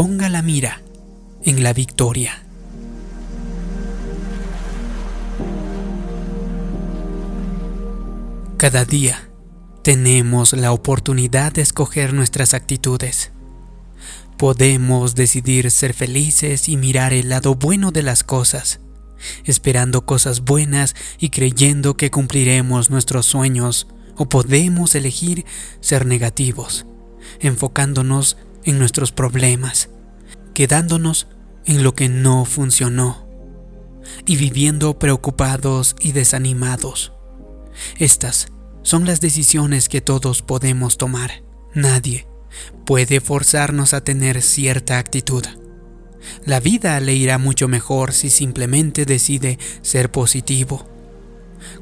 ponga 0.00 0.30
la 0.30 0.40
mira 0.40 0.80
en 1.44 1.62
la 1.62 1.74
victoria. 1.74 2.42
Cada 8.56 8.86
día 8.86 9.28
tenemos 9.84 10.54
la 10.54 10.72
oportunidad 10.72 11.52
de 11.52 11.60
escoger 11.60 12.14
nuestras 12.14 12.54
actitudes. 12.54 13.32
Podemos 14.38 15.14
decidir 15.16 15.70
ser 15.70 15.92
felices 15.92 16.70
y 16.70 16.78
mirar 16.78 17.12
el 17.12 17.28
lado 17.28 17.54
bueno 17.54 17.90
de 17.92 18.02
las 18.02 18.24
cosas, 18.24 18.80
esperando 19.44 20.06
cosas 20.06 20.40
buenas 20.46 20.96
y 21.18 21.28
creyendo 21.28 21.98
que 21.98 22.10
cumpliremos 22.10 22.88
nuestros 22.88 23.26
sueños, 23.26 23.86
o 24.16 24.30
podemos 24.30 24.94
elegir 24.94 25.44
ser 25.82 26.06
negativos, 26.06 26.86
enfocándonos 27.40 28.38
en 28.64 28.78
nuestros 28.78 29.12
problemas, 29.12 29.90
quedándonos 30.54 31.26
en 31.64 31.82
lo 31.82 31.94
que 31.94 32.08
no 32.08 32.44
funcionó 32.44 33.28
y 34.26 34.36
viviendo 34.36 34.98
preocupados 34.98 35.96
y 36.00 36.12
desanimados. 36.12 37.12
Estas 37.98 38.48
son 38.82 39.04
las 39.06 39.20
decisiones 39.20 39.88
que 39.88 40.00
todos 40.00 40.42
podemos 40.42 40.98
tomar. 40.98 41.42
Nadie 41.74 42.26
puede 42.84 43.20
forzarnos 43.20 43.94
a 43.94 44.02
tener 44.02 44.42
cierta 44.42 44.98
actitud. 44.98 45.44
La 46.44 46.60
vida 46.60 46.98
le 47.00 47.14
irá 47.14 47.38
mucho 47.38 47.68
mejor 47.68 48.12
si 48.12 48.30
simplemente 48.30 49.04
decide 49.04 49.58
ser 49.82 50.10
positivo. 50.10 50.86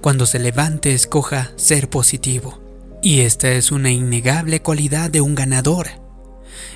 Cuando 0.00 0.26
se 0.26 0.38
levante, 0.38 0.92
escoja 0.92 1.52
ser 1.56 1.88
positivo. 1.88 2.60
Y 3.02 3.20
esta 3.20 3.50
es 3.52 3.70
una 3.70 3.90
innegable 3.90 4.60
cualidad 4.60 5.10
de 5.10 5.20
un 5.20 5.34
ganador. 5.34 5.88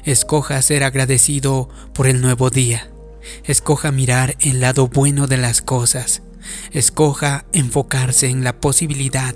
Escoja 0.05 0.61
ser 0.63 0.85
agradecido 0.85 1.69
por 1.95 2.07
el 2.07 2.21
nuevo 2.21 2.51
día. 2.51 2.91
Escoja 3.45 3.93
mirar 3.93 4.37
el 4.41 4.61
lado 4.61 4.89
bueno 4.89 5.27
de 5.27 5.37
las 5.37 5.63
cosas. 5.63 6.23
Escoja 6.73 7.45
enfocarse 7.53 8.29
en 8.29 8.45
la 8.45 8.61
posibilidad. 8.61 9.35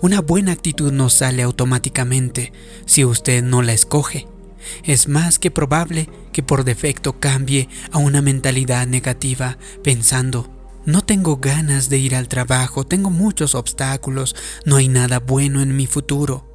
Una 0.00 0.20
buena 0.20 0.52
actitud 0.52 0.92
no 0.92 1.08
sale 1.10 1.42
automáticamente 1.42 2.52
si 2.86 3.04
usted 3.04 3.42
no 3.42 3.62
la 3.62 3.72
escoge. 3.72 4.26
Es 4.82 5.08
más 5.08 5.38
que 5.38 5.50
probable 5.50 6.08
que 6.32 6.42
por 6.42 6.64
defecto 6.64 7.20
cambie 7.20 7.68
a 7.92 7.98
una 7.98 8.22
mentalidad 8.22 8.86
negativa 8.86 9.58
pensando, 9.82 10.50
no 10.86 11.02
tengo 11.02 11.36
ganas 11.36 11.88
de 11.88 11.98
ir 11.98 12.14
al 12.14 12.28
trabajo, 12.28 12.84
tengo 12.84 13.10
muchos 13.10 13.54
obstáculos, 13.54 14.36
no 14.64 14.76
hay 14.76 14.88
nada 14.88 15.18
bueno 15.18 15.62
en 15.62 15.76
mi 15.76 15.86
futuro. 15.86 16.53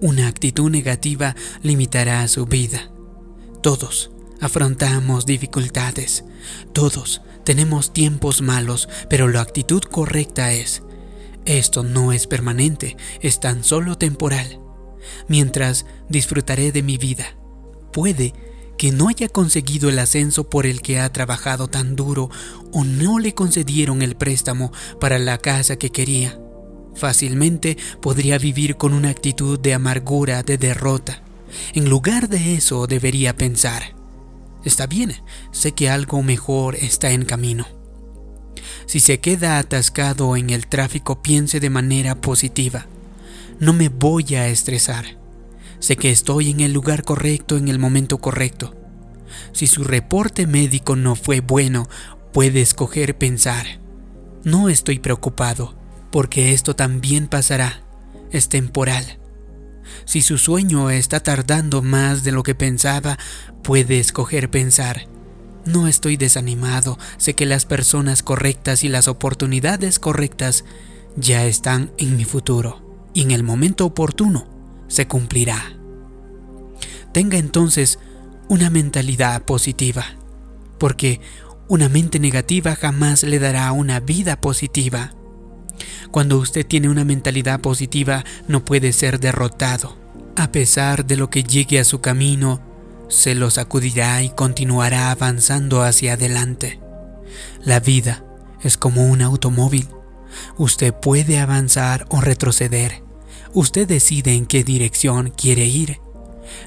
Una 0.00 0.28
actitud 0.28 0.70
negativa 0.70 1.34
limitará 1.62 2.26
su 2.28 2.46
vida. 2.46 2.90
Todos 3.62 4.12
afrontamos 4.40 5.26
dificultades, 5.26 6.24
todos 6.72 7.20
tenemos 7.44 7.92
tiempos 7.92 8.40
malos, 8.40 8.88
pero 9.10 9.26
la 9.26 9.40
actitud 9.40 9.82
correcta 9.82 10.52
es, 10.52 10.84
esto 11.46 11.82
no 11.82 12.12
es 12.12 12.28
permanente, 12.28 12.96
es 13.20 13.40
tan 13.40 13.64
solo 13.64 13.98
temporal. 13.98 14.60
Mientras 15.26 15.84
disfrutaré 16.08 16.70
de 16.70 16.82
mi 16.82 16.96
vida, 16.96 17.36
puede 17.92 18.34
que 18.76 18.92
no 18.92 19.08
haya 19.08 19.28
conseguido 19.28 19.88
el 19.88 19.98
ascenso 19.98 20.48
por 20.48 20.64
el 20.64 20.80
que 20.80 21.00
ha 21.00 21.12
trabajado 21.12 21.66
tan 21.66 21.96
duro 21.96 22.30
o 22.72 22.84
no 22.84 23.18
le 23.18 23.34
concedieron 23.34 24.02
el 24.02 24.14
préstamo 24.14 24.70
para 25.00 25.18
la 25.18 25.38
casa 25.38 25.74
que 25.76 25.90
quería. 25.90 26.38
Fácilmente 26.98 27.76
podría 28.00 28.38
vivir 28.38 28.76
con 28.76 28.92
una 28.92 29.10
actitud 29.10 29.58
de 29.58 29.74
amargura, 29.74 30.42
de 30.42 30.58
derrota. 30.58 31.22
En 31.74 31.88
lugar 31.88 32.28
de 32.28 32.54
eso 32.54 32.86
debería 32.86 33.36
pensar, 33.36 33.94
Está 34.64 34.86
bien, 34.86 35.14
sé 35.52 35.72
que 35.72 35.88
algo 35.88 36.22
mejor 36.22 36.74
está 36.74 37.10
en 37.12 37.24
camino. 37.24 37.66
Si 38.86 39.00
se 39.00 39.20
queda 39.20 39.58
atascado 39.58 40.36
en 40.36 40.50
el 40.50 40.66
tráfico, 40.66 41.22
piense 41.22 41.60
de 41.60 41.70
manera 41.70 42.16
positiva. 42.16 42.86
No 43.60 43.72
me 43.72 43.88
voy 43.88 44.34
a 44.34 44.48
estresar. 44.48 45.16
Sé 45.78 45.96
que 45.96 46.10
estoy 46.10 46.50
en 46.50 46.60
el 46.60 46.72
lugar 46.72 47.04
correcto 47.04 47.56
en 47.56 47.68
el 47.68 47.78
momento 47.78 48.18
correcto. 48.18 48.74
Si 49.52 49.66
su 49.68 49.84
reporte 49.84 50.46
médico 50.46 50.96
no 50.96 51.14
fue 51.14 51.40
bueno, 51.40 51.88
puede 52.32 52.60
escoger 52.60 53.16
pensar. 53.16 53.80
No 54.42 54.68
estoy 54.68 54.98
preocupado, 54.98 55.77
porque 56.10 56.52
esto 56.52 56.74
también 56.74 57.28
pasará. 57.28 57.82
Es 58.30 58.48
temporal. 58.48 59.18
Si 60.04 60.22
su 60.22 60.38
sueño 60.38 60.90
está 60.90 61.20
tardando 61.20 61.82
más 61.82 62.24
de 62.24 62.32
lo 62.32 62.42
que 62.42 62.54
pensaba, 62.54 63.18
puede 63.62 63.98
escoger 63.98 64.50
pensar. 64.50 65.06
No 65.64 65.86
estoy 65.86 66.16
desanimado, 66.16 66.98
sé 67.18 67.34
que 67.34 67.46
las 67.46 67.66
personas 67.66 68.22
correctas 68.22 68.84
y 68.84 68.88
las 68.88 69.08
oportunidades 69.08 69.98
correctas 69.98 70.64
ya 71.16 71.44
están 71.44 71.92
en 71.98 72.16
mi 72.16 72.24
futuro 72.24 73.10
y 73.12 73.22
en 73.22 73.32
el 73.32 73.42
momento 73.42 73.84
oportuno 73.84 74.46
se 74.88 75.06
cumplirá. 75.06 75.76
Tenga 77.12 77.38
entonces 77.38 77.98
una 78.48 78.70
mentalidad 78.70 79.42
positiva, 79.42 80.04
porque 80.78 81.20
una 81.68 81.88
mente 81.88 82.18
negativa 82.18 82.76
jamás 82.76 83.22
le 83.22 83.38
dará 83.38 83.70
una 83.72 84.00
vida 84.00 84.40
positiva. 84.40 85.12
Cuando 86.10 86.38
usted 86.38 86.66
tiene 86.66 86.88
una 86.88 87.04
mentalidad 87.04 87.60
positiva 87.60 88.24
no 88.46 88.64
puede 88.64 88.92
ser 88.92 89.20
derrotado. 89.20 89.96
A 90.36 90.52
pesar 90.52 91.04
de 91.06 91.16
lo 91.16 91.30
que 91.30 91.42
llegue 91.42 91.80
a 91.80 91.84
su 91.84 92.00
camino, 92.00 92.60
se 93.08 93.34
lo 93.34 93.50
sacudirá 93.50 94.22
y 94.22 94.30
continuará 94.30 95.10
avanzando 95.10 95.82
hacia 95.82 96.14
adelante. 96.14 96.80
La 97.64 97.80
vida 97.80 98.24
es 98.62 98.76
como 98.76 99.06
un 99.06 99.22
automóvil. 99.22 99.88
Usted 100.56 100.94
puede 100.94 101.38
avanzar 101.38 102.06
o 102.10 102.20
retroceder. 102.20 103.02
Usted 103.54 103.88
decide 103.88 104.34
en 104.34 104.46
qué 104.46 104.62
dirección 104.62 105.32
quiere 105.36 105.64
ir. 105.64 106.00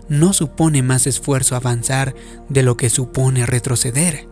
No 0.09 0.33
supone 0.33 0.81
más 0.83 1.07
esfuerzo 1.07 1.55
avanzar 1.55 2.15
de 2.49 2.63
lo 2.63 2.75
que 2.77 2.89
supone 2.89 3.45
retroceder. 3.45 4.30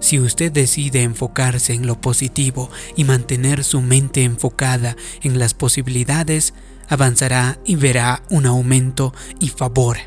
Si 0.00 0.18
usted 0.18 0.52
decide 0.52 1.02
enfocarse 1.02 1.72
en 1.72 1.86
lo 1.86 2.00
positivo 2.00 2.70
y 2.96 3.04
mantener 3.04 3.64
su 3.64 3.80
mente 3.80 4.24
enfocada 4.24 4.96
en 5.22 5.38
las 5.38 5.54
posibilidades, 5.54 6.54
avanzará 6.88 7.58
y 7.64 7.76
verá 7.76 8.22
un 8.30 8.46
aumento 8.46 9.14
y 9.40 9.48
favor. 9.48 9.98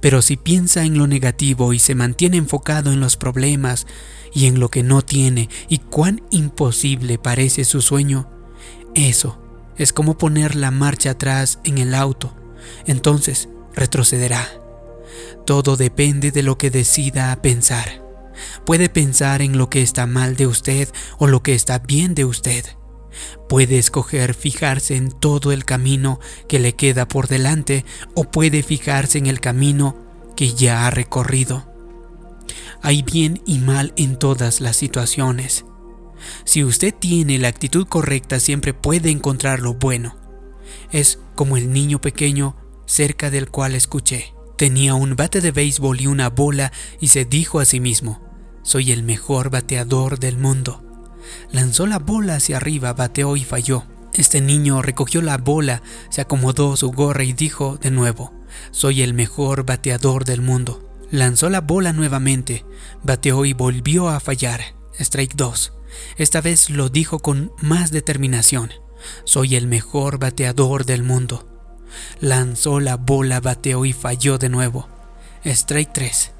Pero 0.00 0.22
si 0.22 0.36
piensa 0.36 0.84
en 0.84 0.98
lo 0.98 1.06
negativo 1.06 1.72
y 1.72 1.78
se 1.78 1.94
mantiene 1.94 2.36
enfocado 2.36 2.92
en 2.92 3.00
los 3.00 3.16
problemas 3.16 3.86
y 4.32 4.46
en 4.46 4.60
lo 4.60 4.68
que 4.70 4.82
no 4.82 5.02
tiene 5.02 5.48
y 5.68 5.78
cuán 5.78 6.22
imposible 6.30 7.18
parece 7.18 7.64
su 7.64 7.82
sueño, 7.82 8.30
eso 8.94 9.38
es 9.76 9.92
como 9.92 10.18
poner 10.18 10.54
la 10.54 10.70
marcha 10.70 11.10
atrás 11.10 11.58
en 11.64 11.78
el 11.78 11.94
auto. 11.94 12.34
Entonces 12.86 13.48
retrocederá. 13.74 14.46
Todo 15.46 15.76
depende 15.76 16.30
de 16.30 16.42
lo 16.42 16.58
que 16.58 16.70
decida 16.70 17.40
pensar. 17.40 18.07
Puede 18.64 18.88
pensar 18.88 19.42
en 19.42 19.58
lo 19.58 19.70
que 19.70 19.82
está 19.82 20.06
mal 20.06 20.36
de 20.36 20.46
usted 20.46 20.88
o 21.18 21.26
lo 21.26 21.42
que 21.42 21.54
está 21.54 21.78
bien 21.78 22.14
de 22.14 22.24
usted. 22.24 22.64
Puede 23.48 23.78
escoger 23.78 24.34
fijarse 24.34 24.96
en 24.96 25.10
todo 25.10 25.52
el 25.52 25.64
camino 25.64 26.20
que 26.48 26.58
le 26.58 26.74
queda 26.74 27.08
por 27.08 27.28
delante 27.28 27.84
o 28.14 28.24
puede 28.24 28.62
fijarse 28.62 29.18
en 29.18 29.26
el 29.26 29.40
camino 29.40 29.96
que 30.36 30.54
ya 30.54 30.86
ha 30.86 30.90
recorrido. 30.90 31.66
Hay 32.82 33.02
bien 33.02 33.42
y 33.44 33.58
mal 33.58 33.92
en 33.96 34.18
todas 34.18 34.60
las 34.60 34.76
situaciones. 34.76 35.64
Si 36.44 36.64
usted 36.64 36.94
tiene 36.94 37.38
la 37.38 37.48
actitud 37.48 37.86
correcta 37.86 38.40
siempre 38.40 38.74
puede 38.74 39.10
encontrar 39.10 39.60
lo 39.60 39.74
bueno. 39.74 40.16
Es 40.92 41.18
como 41.34 41.56
el 41.56 41.72
niño 41.72 42.00
pequeño 42.00 42.56
cerca 42.86 43.30
del 43.30 43.50
cual 43.50 43.74
escuché. 43.74 44.34
Tenía 44.56 44.94
un 44.94 45.14
bate 45.14 45.40
de 45.40 45.52
béisbol 45.52 46.00
y 46.00 46.06
una 46.06 46.30
bola 46.30 46.72
y 47.00 47.08
se 47.08 47.24
dijo 47.24 47.60
a 47.60 47.64
sí 47.64 47.78
mismo, 47.78 48.27
soy 48.68 48.92
el 48.92 49.02
mejor 49.02 49.48
bateador 49.48 50.18
del 50.18 50.36
mundo. 50.36 50.84
Lanzó 51.50 51.86
la 51.86 51.98
bola 51.98 52.34
hacia 52.34 52.58
arriba, 52.58 52.92
bateó 52.92 53.34
y 53.34 53.42
falló. 53.42 53.84
Este 54.12 54.42
niño 54.42 54.82
recogió 54.82 55.22
la 55.22 55.38
bola, 55.38 55.80
se 56.10 56.20
acomodó 56.20 56.76
su 56.76 56.92
gorra 56.92 57.24
y 57.24 57.32
dijo 57.32 57.78
de 57.80 57.90
nuevo, 57.90 58.34
soy 58.70 59.00
el 59.00 59.14
mejor 59.14 59.64
bateador 59.64 60.26
del 60.26 60.42
mundo. 60.42 60.86
Lanzó 61.10 61.48
la 61.48 61.62
bola 61.62 61.94
nuevamente, 61.94 62.66
bateó 63.02 63.46
y 63.46 63.54
volvió 63.54 64.10
a 64.10 64.20
fallar. 64.20 64.60
Strike 64.98 65.34
2. 65.34 65.72
Esta 66.18 66.42
vez 66.42 66.68
lo 66.68 66.90
dijo 66.90 67.20
con 67.20 67.52
más 67.62 67.90
determinación. 67.90 68.70
Soy 69.24 69.56
el 69.56 69.66
mejor 69.66 70.18
bateador 70.18 70.84
del 70.84 71.04
mundo. 71.04 71.48
Lanzó 72.20 72.80
la 72.80 72.96
bola, 72.96 73.40
bateó 73.40 73.86
y 73.86 73.94
falló 73.94 74.36
de 74.36 74.50
nuevo. 74.50 74.88
Strike 75.46 75.94
3. 75.94 76.32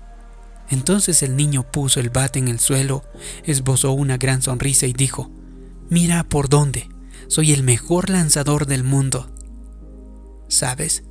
Entonces 0.70 1.23
el 1.23 1.37
niño 1.37 1.70
puso 1.70 2.00
el 2.00 2.11
bate 2.11 2.38
en 2.38 2.49
el 2.49 2.61
suelo, 2.61 3.05
esbozó 3.44 3.93
una 3.93 4.19
gran 4.19 4.43
sonrisa 4.43 4.87
y 4.87 4.93
dijo, 4.93 5.31
Mira 5.91 6.25
por 6.25 6.49
dónde, 6.49 6.88
soy 7.29 7.53
el 7.53 7.62
mejor 7.62 8.11
lanzador 8.11 8.67
del 8.67 8.85
mundo. 8.85 9.31
¿Sabes? 10.49 11.05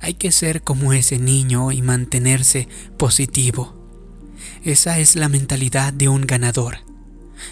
Hay 0.00 0.14
que 0.14 0.32
ser 0.32 0.62
como 0.62 0.92
ese 0.92 1.18
niño 1.18 1.72
y 1.72 1.82
mantenerse 1.82 2.68
positivo. 2.98 3.74
Esa 4.62 4.98
es 4.98 5.16
la 5.16 5.28
mentalidad 5.28 5.92
de 5.92 6.08
un 6.08 6.22
ganador. 6.22 6.78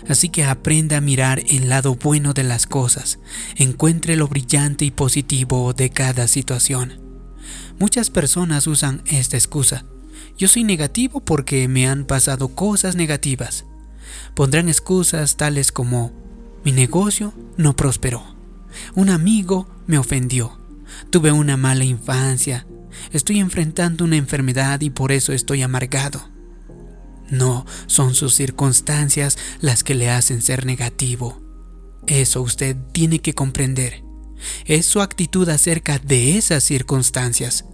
Así 0.08 0.28
que 0.28 0.44
aprenda 0.44 0.96
a 0.96 1.00
mirar 1.00 1.42
el 1.48 1.68
lado 1.68 1.94
bueno 1.94 2.34
de 2.34 2.42
las 2.42 2.66
cosas, 2.66 3.18
encuentre 3.54 4.16
lo 4.16 4.28
brillante 4.28 4.84
y 4.84 4.90
positivo 4.90 5.72
de 5.72 5.90
cada 5.90 6.26
situación. 6.26 7.00
Muchas 7.78 8.10
personas 8.10 8.66
usan 8.66 9.02
esta 9.06 9.36
excusa. 9.36 9.84
Yo 10.36 10.48
soy 10.48 10.64
negativo 10.64 11.20
porque 11.20 11.66
me 11.68 11.86
han 11.88 12.04
pasado 12.04 12.48
cosas 12.48 12.94
negativas. 12.96 13.64
Pondrán 14.34 14.68
excusas 14.68 15.36
tales 15.36 15.72
como 15.72 16.12
mi 16.64 16.72
negocio 16.72 17.32
no 17.56 17.76
prosperó, 17.76 18.22
un 18.94 19.08
amigo 19.08 19.68
me 19.86 19.98
ofendió, 19.98 20.58
tuve 21.10 21.30
una 21.32 21.56
mala 21.56 21.84
infancia, 21.84 22.66
estoy 23.12 23.38
enfrentando 23.38 24.04
una 24.04 24.16
enfermedad 24.16 24.80
y 24.80 24.90
por 24.90 25.12
eso 25.12 25.32
estoy 25.32 25.62
amargado. 25.62 26.28
No, 27.30 27.66
son 27.86 28.14
sus 28.14 28.34
circunstancias 28.34 29.38
las 29.60 29.84
que 29.84 29.94
le 29.94 30.10
hacen 30.10 30.42
ser 30.42 30.66
negativo. 30.66 31.40
Eso 32.06 32.42
usted 32.42 32.76
tiene 32.92 33.20
que 33.20 33.34
comprender. 33.34 34.04
Es 34.64 34.86
su 34.86 35.00
actitud 35.00 35.48
acerca 35.48 35.98
de 35.98 36.36
esas 36.36 36.62
circunstancias. 36.62 37.64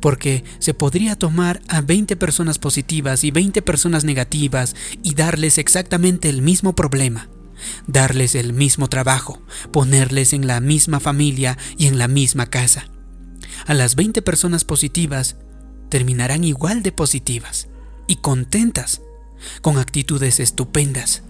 Porque 0.00 0.44
se 0.58 0.74
podría 0.74 1.16
tomar 1.16 1.60
a 1.68 1.80
20 1.80 2.16
personas 2.16 2.58
positivas 2.58 3.24
y 3.24 3.30
20 3.30 3.62
personas 3.62 4.04
negativas 4.04 4.74
y 5.02 5.14
darles 5.14 5.58
exactamente 5.58 6.28
el 6.28 6.42
mismo 6.42 6.74
problema, 6.74 7.28
darles 7.86 8.34
el 8.34 8.52
mismo 8.52 8.88
trabajo, 8.88 9.42
ponerles 9.72 10.32
en 10.32 10.46
la 10.46 10.60
misma 10.60 11.00
familia 11.00 11.58
y 11.76 11.86
en 11.86 11.98
la 11.98 12.08
misma 12.08 12.46
casa. 12.46 12.86
A 13.66 13.74
las 13.74 13.96
20 13.96 14.22
personas 14.22 14.64
positivas 14.64 15.36
terminarán 15.88 16.44
igual 16.44 16.82
de 16.82 16.92
positivas 16.92 17.68
y 18.06 18.16
contentas, 18.16 19.02
con 19.62 19.78
actitudes 19.78 20.40
estupendas. 20.40 21.22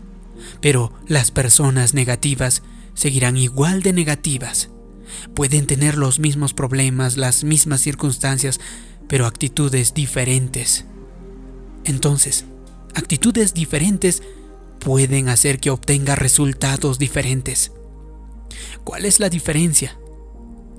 Pero 0.60 0.92
las 1.06 1.30
personas 1.30 1.94
negativas 1.94 2.62
seguirán 2.94 3.36
igual 3.36 3.82
de 3.82 3.92
negativas. 3.92 4.70
Pueden 5.34 5.66
tener 5.66 5.96
los 5.96 6.18
mismos 6.18 6.54
problemas, 6.54 7.16
las 7.16 7.44
mismas 7.44 7.80
circunstancias, 7.80 8.60
pero 9.08 9.26
actitudes 9.26 9.94
diferentes. 9.94 10.84
Entonces, 11.84 12.44
actitudes 12.94 13.54
diferentes 13.54 14.22
pueden 14.78 15.28
hacer 15.28 15.60
que 15.60 15.70
obtenga 15.70 16.14
resultados 16.14 16.98
diferentes. 16.98 17.72
¿Cuál 18.84 19.04
es 19.04 19.20
la 19.20 19.28
diferencia? 19.28 19.98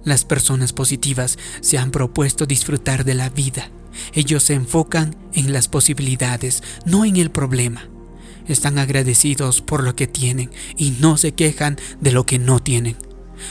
Las 0.03 0.25
personas 0.25 0.73
positivas 0.73 1.37
se 1.61 1.77
han 1.77 1.91
propuesto 1.91 2.45
disfrutar 2.45 3.03
de 3.03 3.13
la 3.13 3.29
vida 3.29 3.69
ellos 4.13 4.43
se 4.43 4.53
enfocan 4.53 5.15
en 5.33 5.53
las 5.53 5.67
posibilidades, 5.67 6.63
no 6.85 7.05
en 7.05 7.17
el 7.17 7.31
problema. 7.31 7.87
Están 8.47 8.79
agradecidos 8.79 9.61
por 9.61 9.83
lo 9.83 9.95
que 9.95 10.07
tienen 10.07 10.49
y 10.75 10.91
no 10.99 11.17
se 11.17 11.33
quejan 11.33 11.77
de 12.01 12.11
lo 12.11 12.25
que 12.25 12.39
no 12.39 12.59
tienen. 12.59 12.95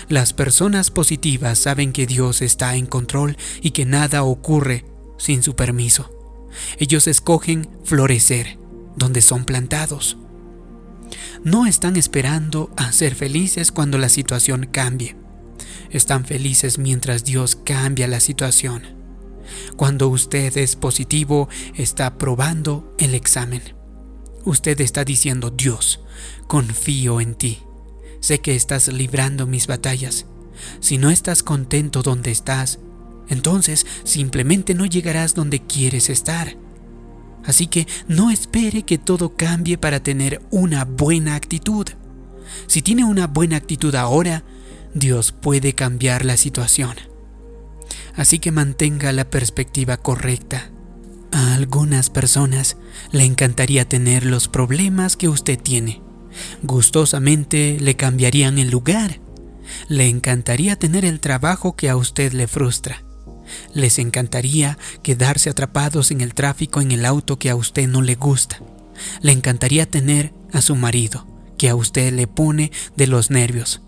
Las 0.08 0.32
personas 0.32 0.90
positivas 0.90 1.58
saben 1.58 1.92
que 1.92 2.06
Dios 2.06 2.42
está 2.42 2.76
en 2.76 2.86
control 2.86 3.36
y 3.60 3.70
que 3.70 3.84
nada 3.84 4.22
ocurre 4.22 4.84
sin 5.18 5.42
su 5.42 5.56
permiso. 5.56 6.10
Ellos 6.78 7.06
escogen 7.06 7.68
florecer 7.84 8.58
donde 8.96 9.22
son 9.22 9.44
plantados. 9.44 10.16
No 11.44 11.66
están 11.66 11.96
esperando 11.96 12.70
a 12.76 12.92
ser 12.92 13.14
felices 13.14 13.72
cuando 13.72 13.98
la 13.98 14.08
situación 14.08 14.68
cambie. 14.70 15.16
Están 15.90 16.24
felices 16.24 16.78
mientras 16.78 17.24
Dios 17.24 17.56
cambia 17.56 18.08
la 18.08 18.20
situación. 18.20 18.82
Cuando 19.76 20.08
usted 20.08 20.56
es 20.58 20.76
positivo, 20.76 21.48
está 21.74 22.18
probando 22.18 22.94
el 22.98 23.14
examen. 23.14 23.62
Usted 24.44 24.80
está 24.80 25.04
diciendo, 25.04 25.50
Dios, 25.50 26.00
confío 26.46 27.20
en 27.20 27.34
ti. 27.34 27.58
Sé 28.20 28.40
que 28.40 28.54
estás 28.54 28.88
librando 28.88 29.46
mis 29.46 29.66
batallas. 29.66 30.26
Si 30.80 30.98
no 30.98 31.10
estás 31.10 31.42
contento 31.42 32.02
donde 32.02 32.30
estás, 32.30 32.78
entonces 33.28 33.86
simplemente 34.04 34.74
no 34.74 34.86
llegarás 34.86 35.34
donde 35.34 35.60
quieres 35.60 36.10
estar. 36.10 36.56
Así 37.44 37.66
que 37.66 37.86
no 38.08 38.30
espere 38.30 38.82
que 38.82 38.98
todo 38.98 39.36
cambie 39.36 39.78
para 39.78 40.02
tener 40.02 40.42
una 40.50 40.84
buena 40.84 41.34
actitud. 41.34 41.86
Si 42.66 42.82
tiene 42.82 43.04
una 43.04 43.26
buena 43.26 43.56
actitud 43.56 43.94
ahora, 43.94 44.42
Dios 44.94 45.32
puede 45.32 45.74
cambiar 45.74 46.24
la 46.24 46.36
situación 46.36 46.96
así 48.18 48.40
que 48.40 48.50
mantenga 48.50 49.12
la 49.12 49.30
perspectiva 49.30 49.96
correcta. 49.96 50.70
A 51.30 51.54
algunas 51.54 52.10
personas 52.10 52.76
le 53.12 53.24
encantaría 53.24 53.88
tener 53.88 54.26
los 54.26 54.48
problemas 54.48 55.16
que 55.16 55.28
usted 55.28 55.56
tiene. 55.58 56.02
Gustosamente 56.62 57.78
le 57.80 57.96
cambiarían 57.96 58.58
el 58.58 58.70
lugar. 58.70 59.20
Le 59.88 60.08
encantaría 60.08 60.78
tener 60.78 61.04
el 61.04 61.20
trabajo 61.20 61.76
que 61.76 61.88
a 61.88 61.96
usted 61.96 62.32
le 62.32 62.46
frustra. 62.46 63.04
Les 63.74 63.98
encantaría 63.98 64.78
quedarse 65.02 65.50
atrapados 65.50 66.10
en 66.10 66.20
el 66.20 66.34
tráfico 66.34 66.80
en 66.80 66.92
el 66.92 67.04
auto 67.04 67.38
que 67.38 67.50
a 67.50 67.56
usted 67.56 67.88
no 67.88 68.02
le 68.02 68.14
gusta. 68.14 68.60
Le 69.22 69.32
encantaría 69.32 69.86
tener 69.86 70.32
a 70.52 70.60
su 70.60 70.74
marido, 70.76 71.26
que 71.56 71.68
a 71.68 71.74
usted 71.74 72.12
le 72.12 72.26
pone 72.26 72.72
de 72.96 73.06
los 73.06 73.30
nervios. 73.30 73.82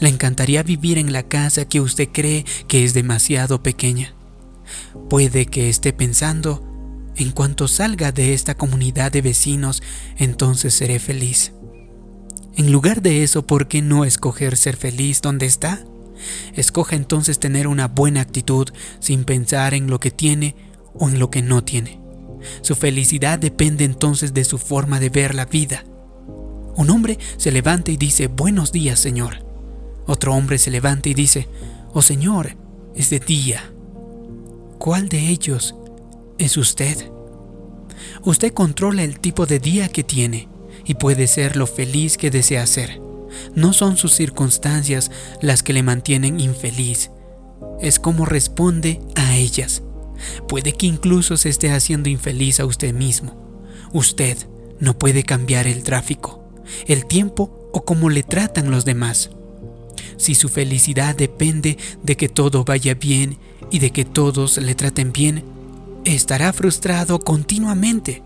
Le 0.00 0.08
encantaría 0.08 0.62
vivir 0.62 0.98
en 0.98 1.12
la 1.12 1.22
casa 1.22 1.66
que 1.66 1.80
usted 1.80 2.08
cree 2.12 2.44
que 2.68 2.84
es 2.84 2.94
demasiado 2.94 3.62
pequeña. 3.62 4.14
Puede 5.08 5.46
que 5.46 5.68
esté 5.68 5.92
pensando, 5.92 6.62
en 7.16 7.30
cuanto 7.30 7.68
salga 7.68 8.12
de 8.12 8.34
esta 8.34 8.56
comunidad 8.56 9.12
de 9.12 9.22
vecinos, 9.22 9.82
entonces 10.16 10.74
seré 10.74 10.98
feliz. 10.98 11.52
En 12.56 12.72
lugar 12.72 13.02
de 13.02 13.22
eso, 13.22 13.46
¿por 13.46 13.68
qué 13.68 13.82
no 13.82 14.06
escoger 14.06 14.56
ser 14.56 14.76
feliz 14.76 15.20
donde 15.20 15.44
está? 15.44 15.84
Escoja 16.54 16.96
entonces 16.96 17.38
tener 17.38 17.68
una 17.68 17.86
buena 17.86 18.22
actitud 18.22 18.68
sin 18.98 19.24
pensar 19.24 19.74
en 19.74 19.90
lo 19.90 20.00
que 20.00 20.10
tiene 20.10 20.56
o 20.94 21.10
en 21.10 21.18
lo 21.18 21.30
que 21.30 21.42
no 21.42 21.62
tiene. 21.64 22.00
Su 22.62 22.74
felicidad 22.74 23.38
depende 23.38 23.84
entonces 23.84 24.32
de 24.32 24.44
su 24.44 24.56
forma 24.56 25.00
de 25.00 25.10
ver 25.10 25.34
la 25.34 25.44
vida. 25.44 25.84
Un 26.76 26.88
hombre 26.88 27.18
se 27.36 27.52
levanta 27.52 27.90
y 27.90 27.98
dice, 27.98 28.28
buenos 28.28 28.72
días, 28.72 29.00
Señor. 29.00 29.44
Otro 30.06 30.34
hombre 30.34 30.56
se 30.56 30.70
levanta 30.70 31.10
y 31.10 31.14
dice, 31.14 31.48
Oh 31.92 32.00
Señor, 32.00 32.56
es 32.94 33.10
de 33.10 33.18
día. 33.18 33.70
¿Cuál 34.78 35.10
de 35.10 35.28
ellos 35.28 35.74
es 36.38 36.56
usted? 36.56 37.10
Usted 38.22 38.54
controla 38.54 39.02
el 39.02 39.20
tipo 39.20 39.44
de 39.44 39.58
día 39.58 39.88
que 39.88 40.04
tiene 40.04 40.48
y 40.86 40.94
puede 40.94 41.26
ser 41.26 41.56
lo 41.56 41.66
feliz 41.66 42.16
que 42.16 42.30
desea 42.30 42.66
ser. 42.66 43.00
No 43.54 43.72
son 43.72 43.96
sus 43.96 44.14
circunstancias 44.14 45.10
las 45.42 45.62
que 45.62 45.72
le 45.72 45.82
mantienen 45.82 46.40
infeliz, 46.40 47.10
es 47.80 47.98
como 47.98 48.24
responde 48.24 49.00
a 49.14 49.36
ellas. 49.36 49.82
Puede 50.48 50.72
que 50.72 50.86
incluso 50.86 51.36
se 51.36 51.50
esté 51.50 51.70
haciendo 51.70 52.08
infeliz 52.08 52.60
a 52.60 52.64
usted 52.64 52.94
mismo. 52.94 53.60
Usted 53.92 54.38
no 54.80 54.98
puede 54.98 55.22
cambiar 55.24 55.66
el 55.66 55.82
tráfico, 55.82 56.52
el 56.86 57.06
tiempo 57.06 57.70
o 57.72 57.84
cómo 57.84 58.08
le 58.08 58.22
tratan 58.22 58.70
los 58.70 58.84
demás 58.84 59.30
si 60.16 60.34
su 60.34 60.48
felicidad 60.48 61.14
depende 61.14 61.76
de 62.02 62.16
que 62.16 62.28
todo 62.28 62.64
vaya 62.64 62.94
bien 62.94 63.38
y 63.70 63.78
de 63.78 63.90
que 63.90 64.04
todos 64.04 64.58
le 64.58 64.74
traten 64.74 65.12
bien, 65.12 65.44
estará 66.04 66.52
frustrado 66.52 67.20
continuamente. 67.20 68.22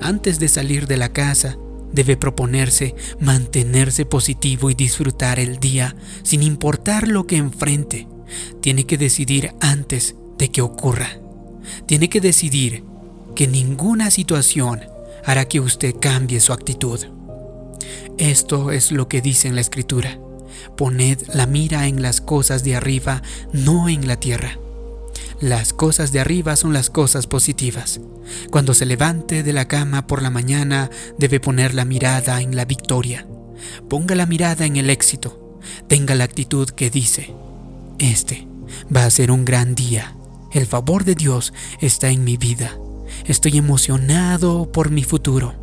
Antes 0.00 0.38
de 0.38 0.48
salir 0.48 0.86
de 0.86 0.96
la 0.96 1.12
casa, 1.12 1.56
debe 1.92 2.16
proponerse 2.16 2.94
mantenerse 3.20 4.04
positivo 4.04 4.70
y 4.70 4.74
disfrutar 4.74 5.38
el 5.38 5.58
día 5.58 5.96
sin 6.22 6.42
importar 6.42 7.08
lo 7.08 7.26
que 7.26 7.36
enfrente. 7.36 8.08
Tiene 8.60 8.84
que 8.84 8.98
decidir 8.98 9.54
antes 9.60 10.16
de 10.38 10.50
que 10.50 10.62
ocurra. 10.62 11.18
Tiene 11.86 12.08
que 12.08 12.20
decidir 12.20 12.84
que 13.34 13.46
ninguna 13.46 14.10
situación 14.10 14.80
hará 15.24 15.46
que 15.46 15.60
usted 15.60 15.94
cambie 16.00 16.40
su 16.40 16.52
actitud. 16.52 17.00
Esto 18.18 18.70
es 18.72 18.92
lo 18.92 19.08
que 19.08 19.20
dice 19.20 19.48
en 19.48 19.54
la 19.54 19.60
escritura. 19.60 20.18
Poned 20.76 21.20
la 21.34 21.46
mira 21.46 21.86
en 21.86 22.02
las 22.02 22.20
cosas 22.20 22.64
de 22.64 22.76
arriba, 22.76 23.22
no 23.52 23.88
en 23.88 24.06
la 24.06 24.16
tierra. 24.16 24.58
Las 25.40 25.74
cosas 25.74 26.12
de 26.12 26.20
arriba 26.20 26.56
son 26.56 26.72
las 26.72 26.88
cosas 26.88 27.26
positivas. 27.26 28.00
Cuando 28.50 28.72
se 28.72 28.86
levante 28.86 29.42
de 29.42 29.52
la 29.52 29.68
cama 29.68 30.06
por 30.06 30.22
la 30.22 30.30
mañana, 30.30 30.90
debe 31.18 31.40
poner 31.40 31.74
la 31.74 31.84
mirada 31.84 32.40
en 32.40 32.56
la 32.56 32.64
victoria. 32.64 33.26
Ponga 33.88 34.14
la 34.14 34.24
mirada 34.24 34.64
en 34.64 34.76
el 34.76 34.88
éxito. 34.88 35.60
Tenga 35.88 36.14
la 36.14 36.24
actitud 36.24 36.70
que 36.70 36.88
dice, 36.88 37.34
este 37.98 38.48
va 38.94 39.04
a 39.04 39.10
ser 39.10 39.30
un 39.30 39.44
gran 39.44 39.74
día. 39.74 40.16
El 40.52 40.66
favor 40.66 41.04
de 41.04 41.14
Dios 41.14 41.52
está 41.82 42.08
en 42.08 42.24
mi 42.24 42.38
vida. 42.38 42.78
Estoy 43.26 43.58
emocionado 43.58 44.72
por 44.72 44.90
mi 44.90 45.04
futuro. 45.04 45.54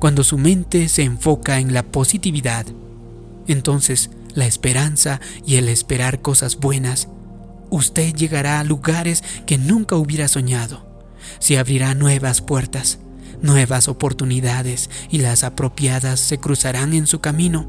Cuando 0.00 0.24
su 0.24 0.36
mente 0.36 0.88
se 0.88 1.02
enfoca 1.04 1.60
en 1.60 1.72
la 1.72 1.84
positividad, 1.84 2.66
entonces 3.46 4.10
la 4.34 4.46
esperanza 4.46 5.20
y 5.46 5.56
el 5.56 5.68
esperar 5.68 6.22
cosas 6.22 6.56
buenas, 6.56 7.08
usted 7.74 8.14
llegará 8.14 8.60
a 8.60 8.64
lugares 8.64 9.24
que 9.46 9.58
nunca 9.58 9.96
hubiera 9.96 10.28
soñado. 10.28 10.86
Se 11.40 11.58
abrirá 11.58 11.94
nuevas 11.94 12.40
puertas, 12.40 12.98
nuevas 13.42 13.88
oportunidades 13.88 14.90
y 15.10 15.18
las 15.18 15.42
apropiadas 15.42 16.20
se 16.20 16.38
cruzarán 16.38 16.92
en 16.92 17.06
su 17.06 17.20
camino. 17.20 17.68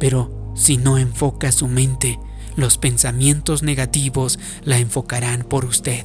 Pero 0.00 0.52
si 0.56 0.76
no 0.76 0.98
enfoca 0.98 1.52
su 1.52 1.68
mente, 1.68 2.18
los 2.56 2.78
pensamientos 2.78 3.62
negativos 3.62 4.40
la 4.64 4.78
enfocarán 4.78 5.44
por 5.44 5.64
usted. 5.64 6.04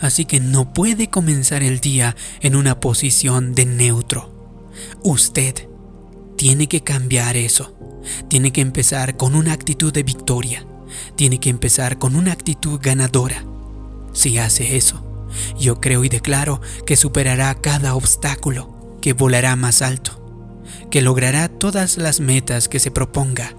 Así 0.00 0.24
que 0.24 0.38
no 0.38 0.72
puede 0.72 1.10
comenzar 1.10 1.62
el 1.62 1.80
día 1.80 2.14
en 2.40 2.54
una 2.54 2.78
posición 2.78 3.54
de 3.54 3.66
neutro. 3.66 4.70
Usted 5.02 5.68
tiene 6.36 6.68
que 6.68 6.82
cambiar 6.82 7.36
eso. 7.36 7.76
Tiene 8.28 8.52
que 8.52 8.60
empezar 8.60 9.16
con 9.16 9.34
una 9.34 9.52
actitud 9.52 9.92
de 9.92 10.02
victoria. 10.02 10.66
Tiene 11.16 11.40
que 11.40 11.50
empezar 11.50 11.98
con 11.98 12.16
una 12.16 12.32
actitud 12.32 12.78
ganadora. 12.82 13.44
Si 14.12 14.38
hace 14.38 14.76
eso, 14.76 15.02
yo 15.58 15.80
creo 15.80 16.04
y 16.04 16.08
declaro 16.08 16.60
que 16.86 16.96
superará 16.96 17.54
cada 17.54 17.94
obstáculo, 17.94 18.98
que 19.00 19.12
volará 19.12 19.56
más 19.56 19.82
alto, 19.82 20.62
que 20.90 21.02
logrará 21.02 21.48
todas 21.48 21.96
las 21.96 22.20
metas 22.20 22.68
que 22.68 22.78
se 22.78 22.90
proponga 22.90 23.54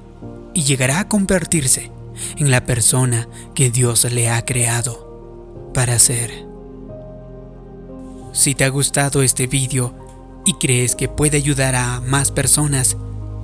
y 0.54 0.64
llegará 0.64 1.00
a 1.00 1.08
convertirse 1.08 1.92
en 2.38 2.52
la 2.52 2.66
persona 2.66 3.28
que 3.56 3.72
Dios 3.72 4.04
le 4.12 4.30
ha 4.30 4.46
creado 4.46 5.72
para 5.74 5.98
ser. 6.00 6.46
Si 8.34 8.56
te 8.56 8.64
ha 8.64 8.70
gustado 8.70 9.22
este 9.22 9.48
vídeo 9.48 9.94
y 10.46 10.54
crees 10.54 10.96
que 10.96 11.08
puede 11.08 11.38
ayudar 11.38 11.76
a 11.76 12.02
más 12.02 12.32
personas, 12.32 12.98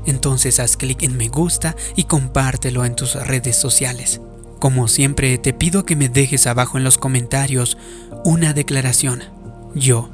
entonces 0.05 0.59
haz 0.59 0.77
clic 0.77 1.03
en 1.03 1.17
me 1.17 1.27
gusta 1.29 1.75
y 1.95 2.05
compártelo 2.05 2.85
en 2.85 2.95
tus 2.95 3.15
redes 3.15 3.55
sociales. 3.55 4.21
Como 4.59 4.87
siempre 4.87 5.37
te 5.37 5.53
pido 5.53 5.85
que 5.85 5.95
me 5.95 6.09
dejes 6.09 6.47
abajo 6.47 6.77
en 6.77 6.83
los 6.83 6.97
comentarios 6.97 7.77
una 8.25 8.53
declaración. 8.53 9.23
Yo 9.73 10.09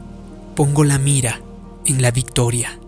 pongo 0.56 0.84
la 0.84 1.00
mira 1.00 1.42
en 1.86 2.02
la 2.02 2.12
victoria. 2.12 2.80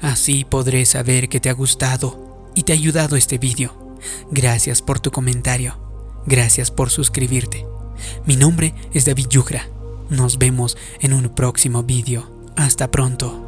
Así 0.00 0.44
podré 0.44 0.86
saber 0.86 1.28
que 1.28 1.40
te 1.40 1.50
ha 1.50 1.52
gustado 1.52 2.50
y 2.54 2.62
te 2.62 2.72
ha 2.72 2.76
ayudado 2.76 3.16
este 3.16 3.38
vídeo. 3.38 3.96
Gracias 4.30 4.82
por 4.82 5.00
tu 5.00 5.10
comentario. 5.10 5.78
Gracias 6.26 6.70
por 6.70 6.90
suscribirte. 6.90 7.66
Mi 8.26 8.36
nombre 8.36 8.74
es 8.92 9.04
David 9.04 9.26
Yugra. 9.28 9.68
Nos 10.10 10.38
vemos 10.38 10.76
en 11.00 11.12
un 11.12 11.28
próximo 11.28 11.82
vídeo. 11.82 12.30
Hasta 12.56 12.90
pronto. 12.90 13.43